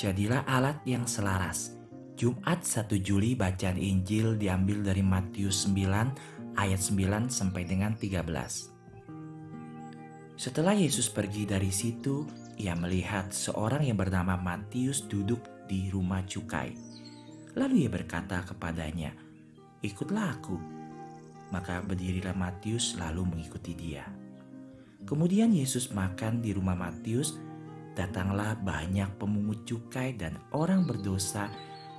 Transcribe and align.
Jadilah 0.00 0.48
alat 0.48 0.80
yang 0.88 1.04
selaras. 1.04 1.76
Jumat 2.16 2.64
1 2.64 2.88
Juli 3.04 3.36
bacaan 3.36 3.76
Injil 3.76 4.40
diambil 4.40 4.80
dari 4.80 5.04
Matius 5.04 5.68
9 5.68 6.56
ayat 6.56 6.80
9 6.80 7.28
sampai 7.28 7.68
dengan 7.68 7.92
13. 7.92 8.24
Setelah 10.40 10.72
Yesus 10.72 11.12
pergi 11.12 11.44
dari 11.44 11.68
situ, 11.68 12.24
ia 12.56 12.72
melihat 12.72 13.28
seorang 13.28 13.84
yang 13.84 14.00
bernama 14.00 14.40
Matius 14.40 15.04
duduk 15.04 15.68
di 15.68 15.92
rumah 15.92 16.24
cukai. 16.24 16.72
Lalu 17.60 17.84
ia 17.84 17.92
berkata 17.92 18.40
kepadanya, 18.40 19.12
"Ikutlah 19.84 20.32
aku." 20.32 20.56
Maka 21.52 21.84
berdirilah 21.84 22.32
Matius 22.32 22.96
lalu 22.96 23.36
mengikuti 23.36 23.76
dia. 23.76 24.08
Kemudian 25.04 25.52
Yesus 25.52 25.92
makan 25.92 26.40
di 26.40 26.56
rumah 26.56 26.88
Matius 26.88 27.49
datanglah 28.00 28.56
banyak 28.56 29.12
pemungut 29.20 29.68
cukai 29.68 30.16
dan 30.16 30.40
orang 30.56 30.88
berdosa 30.88 31.52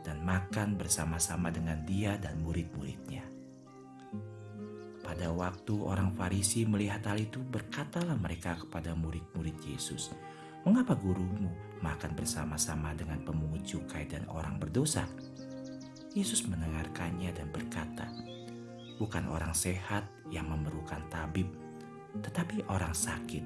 dan 0.00 0.24
makan 0.24 0.80
bersama-sama 0.80 1.52
dengan 1.52 1.84
dia 1.84 2.16
dan 2.16 2.40
murid-muridnya. 2.40 3.20
Pada 5.04 5.28
waktu 5.28 5.74
orang 5.76 6.16
Farisi 6.16 6.64
melihat 6.64 7.04
hal 7.04 7.20
itu, 7.20 7.44
berkatalah 7.44 8.16
mereka 8.16 8.56
kepada 8.56 8.96
murid-murid 8.96 9.60
Yesus, 9.68 10.16
"Mengapa 10.64 10.96
gurumu 10.96 11.52
makan 11.84 12.16
bersama-sama 12.16 12.96
dengan 12.96 13.20
pemungut 13.20 13.60
cukai 13.68 14.08
dan 14.08 14.24
orang 14.32 14.56
berdosa?" 14.56 15.04
Yesus 16.16 16.48
mendengarkannya 16.48 17.28
dan 17.36 17.52
berkata, 17.52 18.08
"Bukan 18.96 19.28
orang 19.28 19.52
sehat 19.52 20.08
yang 20.32 20.48
memerlukan 20.48 21.04
tabib, 21.12 21.52
tetapi 22.24 22.64
orang 22.72 22.96
sakit. 22.96 23.44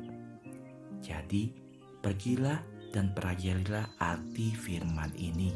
Jadi, 1.03 1.66
Pergilah 2.07 2.63
dan 2.95 3.11
pelajarilah 3.11 3.99
arti 3.99 4.55
firman 4.55 5.11
ini. 5.19 5.51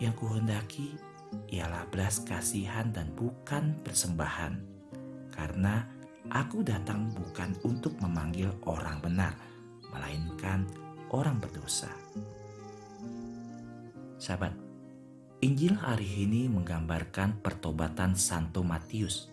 Yang 0.00 0.14
kuhendaki 0.16 0.96
ialah 1.52 1.84
belas 1.92 2.24
kasihan 2.24 2.88
dan 2.88 3.12
bukan 3.12 3.76
persembahan, 3.84 4.56
karena 5.36 5.84
aku 6.32 6.64
datang 6.64 7.12
bukan 7.12 7.52
untuk 7.68 7.92
memanggil 8.00 8.48
orang 8.64 8.96
benar, 9.04 9.36
melainkan 9.92 10.64
orang 11.12 11.36
berdosa. 11.36 11.92
Sahabat, 14.16 14.56
Injil 15.44 15.76
hari 15.76 16.24
ini 16.24 16.48
menggambarkan 16.48 17.44
pertobatan 17.44 18.16
Santo 18.16 18.64
Matius. 18.64 19.28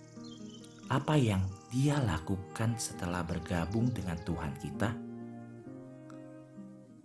Apa 0.92 1.16
yang 1.16 1.48
dia 1.70 2.02
lakukan 2.02 2.82
setelah 2.82 3.22
bergabung 3.22 3.94
dengan 3.94 4.18
Tuhan 4.26 4.58
kita? 4.58 4.90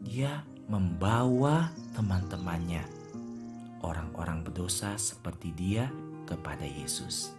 Dia 0.01 0.41
membawa 0.73 1.69
teman-temannya, 1.93 2.81
orang-orang 3.85 4.41
berdosa 4.41 4.97
seperti 4.97 5.53
dia, 5.53 5.93
kepada 6.25 6.65
Yesus. 6.65 7.37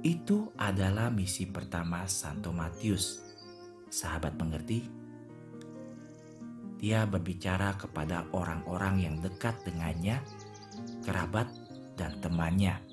Itu 0.00 0.56
adalah 0.56 1.12
misi 1.12 1.44
pertama 1.44 2.08
Santo 2.08 2.48
Matius. 2.48 3.20
Sahabat 3.92 4.40
mengerti? 4.40 4.88
Dia 6.80 7.04
berbicara 7.04 7.76
kepada 7.76 8.24
orang-orang 8.32 9.04
yang 9.04 9.16
dekat 9.20 9.60
dengannya, 9.68 10.24
kerabat, 11.04 11.52
dan 12.00 12.16
temannya 12.24 12.87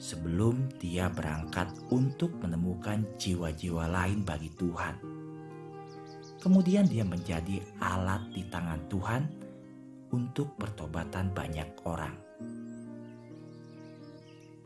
sebelum 0.00 0.72
dia 0.80 1.12
berangkat 1.12 1.68
untuk 1.92 2.32
menemukan 2.40 3.04
jiwa-jiwa 3.20 3.84
lain 3.84 4.24
bagi 4.24 4.48
Tuhan. 4.56 4.96
Kemudian 6.40 6.88
dia 6.88 7.04
menjadi 7.04 7.60
alat 7.84 8.32
di 8.32 8.48
tangan 8.48 8.80
Tuhan 8.88 9.22
untuk 10.16 10.56
pertobatan 10.56 11.36
banyak 11.36 11.68
orang. 11.84 12.16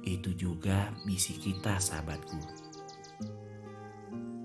Itu 0.06 0.38
juga 0.38 0.94
misi 1.02 1.34
kita, 1.34 1.82
sahabatku. 1.82 2.38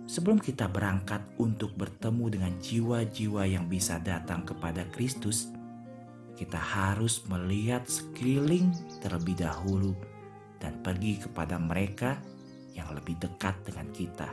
Sebelum 0.10 0.42
kita 0.42 0.66
berangkat 0.66 1.22
untuk 1.38 1.78
bertemu 1.78 2.26
dengan 2.34 2.54
jiwa-jiwa 2.58 3.46
yang 3.46 3.70
bisa 3.70 4.02
datang 4.02 4.42
kepada 4.42 4.90
Kristus, 4.90 5.54
kita 6.34 6.58
harus 6.58 7.22
melihat 7.30 7.86
sekeliling 7.86 8.74
terlebih 9.06 9.38
dahulu 9.38 9.94
dan 10.59 10.84
pergi 10.84 11.24
kepada 11.24 11.56
mereka 11.58 12.20
yang 12.75 12.92
lebih 12.94 13.18
dekat 13.18 13.56
dengan 13.64 13.88
kita. 13.96 14.30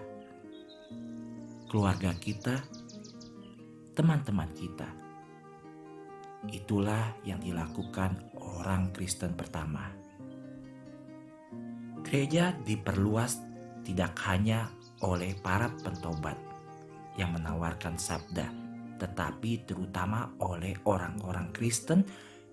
Keluarga 1.66 2.12
kita, 2.14 2.62
teman-teman 3.94 4.50
kita. 4.54 4.86
Itulah 6.46 7.16
yang 7.26 7.42
dilakukan 7.42 8.34
orang 8.38 8.94
Kristen 8.94 9.34
pertama. 9.34 9.90
Gereja 12.06 12.54
diperluas 12.62 13.42
tidak 13.82 14.14
hanya 14.30 14.70
oleh 15.02 15.34
para 15.42 15.66
pentobat 15.82 16.38
yang 17.18 17.34
menawarkan 17.34 17.98
sabda, 17.98 18.46
tetapi 19.02 19.66
terutama 19.66 20.30
oleh 20.38 20.76
orang-orang 20.86 21.50
Kristen 21.50 22.06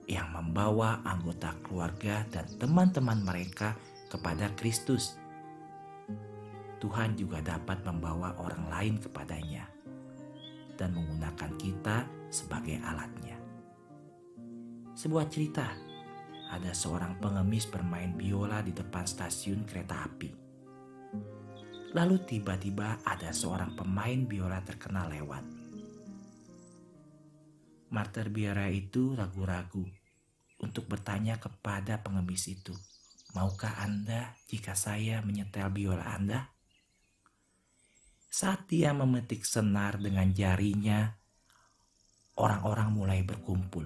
yang 0.08 0.36
membawa 0.36 1.00
anggota 1.08 1.56
keluarga 1.64 2.28
dan 2.28 2.48
teman-teman 2.60 3.24
mereka 3.24 3.76
kepada 4.12 4.52
Kristus. 4.60 5.16
Tuhan 6.84 7.16
juga 7.16 7.40
dapat 7.40 7.80
membawa 7.88 8.36
orang 8.44 8.68
lain 8.68 8.96
kepadanya 9.00 9.64
dan 10.76 10.92
menggunakan 10.92 11.52
kita 11.56 12.04
sebagai 12.28 12.76
alatnya. 12.84 13.40
Sebuah 14.94 15.32
cerita, 15.32 15.72
ada 16.52 16.72
seorang 16.76 17.18
pengemis 17.24 17.66
bermain 17.66 18.12
biola 18.14 18.60
di 18.60 18.76
depan 18.76 19.08
stasiun 19.08 19.64
kereta 19.64 20.06
api. 20.06 20.30
Lalu 21.96 22.16
tiba-tiba 22.28 23.00
ada 23.06 23.32
seorang 23.32 23.78
pemain 23.80 24.26
biola 24.28 24.60
terkenal 24.66 25.08
lewat 25.14 25.63
Marter 27.94 28.34
Biara 28.34 28.74
itu 28.74 29.14
ragu-ragu 29.14 29.86
untuk 30.58 30.90
bertanya 30.90 31.38
kepada 31.38 32.02
pengemis 32.02 32.50
itu, 32.50 32.74
Maukah 33.38 33.86
Anda 33.86 34.34
jika 34.50 34.74
saya 34.74 35.22
menyetel 35.22 35.70
biola 35.70 36.18
Anda? 36.18 36.50
Saat 38.34 38.66
dia 38.66 38.98
memetik 38.98 39.46
senar 39.46 40.02
dengan 40.02 40.34
jarinya, 40.34 41.06
orang-orang 42.34 42.90
mulai 42.98 43.22
berkumpul. 43.22 43.86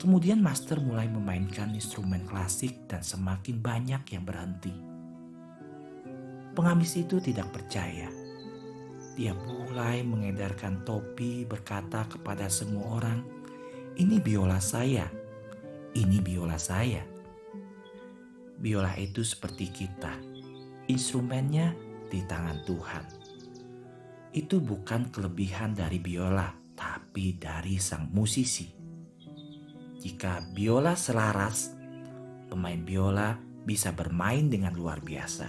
Kemudian 0.00 0.40
master 0.40 0.80
mulai 0.80 1.12
memainkan 1.12 1.76
instrumen 1.76 2.24
klasik 2.24 2.88
dan 2.88 3.04
semakin 3.04 3.60
banyak 3.60 4.00
yang 4.16 4.24
berhenti. 4.24 4.72
Pengamis 6.56 6.96
itu 6.96 7.20
tidak 7.20 7.52
percaya 7.52 8.23
dia 9.14 9.30
mulai 9.30 10.02
mengedarkan 10.02 10.82
topi 10.82 11.46
berkata 11.46 12.02
kepada 12.10 12.50
semua 12.50 12.98
orang, 12.98 13.20
ini 13.94 14.18
biola 14.18 14.58
saya, 14.58 15.06
ini 15.94 16.18
biola 16.18 16.58
saya. 16.58 17.06
Biola 18.58 18.90
itu 18.98 19.22
seperti 19.22 19.70
kita, 19.70 20.18
instrumennya 20.90 21.78
di 22.10 22.26
tangan 22.26 22.58
Tuhan. 22.66 23.04
Itu 24.34 24.58
bukan 24.58 25.14
kelebihan 25.14 25.78
dari 25.78 26.02
biola, 26.02 26.50
tapi 26.74 27.38
dari 27.38 27.78
sang 27.78 28.10
musisi. 28.10 28.66
Jika 30.02 30.42
biola 30.50 30.98
selaras, 30.98 31.70
pemain 32.50 32.82
biola 32.82 33.38
bisa 33.62 33.94
bermain 33.94 34.50
dengan 34.50 34.74
luar 34.74 34.98
biasa. 34.98 35.48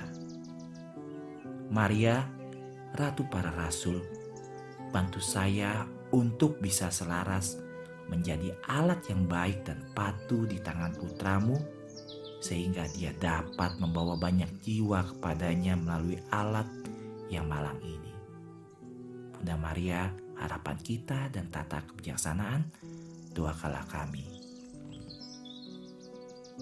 Maria 1.73 2.34
Ratu 2.95 3.27
para 3.27 3.51
Rasul, 3.51 3.99
bantu 4.95 5.19
saya 5.19 5.83
untuk 6.15 6.63
bisa 6.63 6.87
selaras 6.87 7.59
menjadi 8.07 8.55
alat 8.71 9.03
yang 9.11 9.27
baik 9.27 9.67
dan 9.67 9.83
patuh 9.91 10.47
di 10.47 10.63
tangan 10.63 10.95
putramu, 10.95 11.59
sehingga 12.39 12.87
dia 12.95 13.11
dapat 13.19 13.75
membawa 13.83 14.15
banyak 14.15 14.47
jiwa 14.63 15.11
kepadanya 15.11 15.75
melalui 15.75 16.23
alat 16.31 16.71
yang 17.27 17.51
malang 17.51 17.75
ini. 17.83 18.15
Bunda 19.35 19.59
Maria, 19.59 20.07
harapan 20.39 20.79
kita 20.79 21.27
dan 21.35 21.51
tata 21.51 21.83
kebijaksanaan, 21.83 22.63
doakanlah 23.35 23.83
kami. 23.91 24.34